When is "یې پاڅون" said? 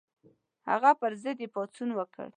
1.43-1.89